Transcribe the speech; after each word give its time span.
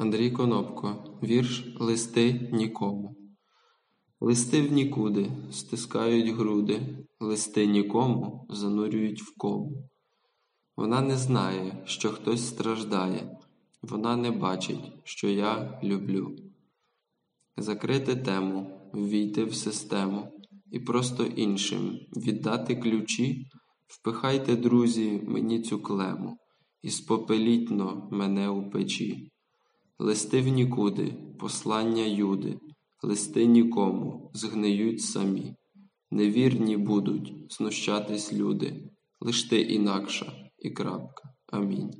Андрій 0.00 0.30
Конопко, 0.30 1.18
вірш 1.22 1.74
Листи 1.80 2.48
нікому. 2.52 3.16
Листи 4.20 4.62
в 4.62 4.72
нікуди 4.72 5.30
стискають 5.50 6.34
груди, 6.34 7.06
листи 7.20 7.66
нікому 7.66 8.46
занурюють 8.50 9.22
в 9.22 9.34
кому. 9.36 9.90
Вона 10.76 11.00
не 11.00 11.16
знає, 11.16 11.82
що 11.86 12.10
хтось 12.10 12.48
страждає, 12.48 13.38
вона 13.82 14.16
не 14.16 14.30
бачить, 14.30 14.92
що 15.04 15.28
я 15.28 15.80
люблю. 15.84 16.36
Закрити 17.56 18.16
тему, 18.16 18.80
ввійти 18.92 19.44
в 19.44 19.54
систему 19.54 20.42
і 20.72 20.80
просто 20.80 21.24
іншим 21.24 21.98
віддати 22.16 22.76
ключі, 22.76 23.46
впихайте, 23.86 24.56
друзі, 24.56 25.22
мені 25.26 25.62
цю 25.62 25.82
клему, 25.82 26.36
і 26.82 26.90
спопелітно 26.90 28.08
мене 28.12 28.48
у 28.48 28.70
печі. 28.70 29.32
Листи 30.00 30.42
в 30.42 30.48
нікуди, 30.48 31.14
послання 31.38 32.04
юди, 32.04 32.58
листи 33.02 33.46
нікому 33.46 34.30
згниють 34.34 35.00
самі. 35.00 35.54
Невірні 36.10 36.76
будуть 36.76 37.32
знущатись 37.50 38.32
люди, 38.32 38.90
лиш 39.20 39.44
ти 39.44 39.60
інакша 39.60 40.32
і 40.58 40.70
крапка. 40.70 41.34
Амінь. 41.46 41.90